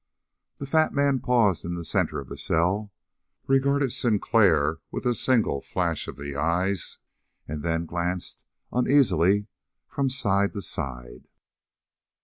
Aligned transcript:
The 0.57 0.65
fat 0.65 0.93
man 0.95 1.19
paused 1.19 1.63
in 1.63 1.75
the 1.75 1.85
center 1.85 2.19
of 2.19 2.27
the 2.27 2.35
cell, 2.35 2.91
regarded 3.45 3.91
Sinclair 3.91 4.79
with 4.89 5.05
a 5.05 5.13
single 5.13 5.61
flash 5.61 6.07
of 6.07 6.17
the 6.17 6.35
eyes, 6.35 6.97
and 7.47 7.61
then 7.61 7.85
glanced 7.85 8.43
uneasily 8.71 9.45
from 9.87 10.09
side 10.09 10.53
to 10.53 10.63
side. 10.63 11.27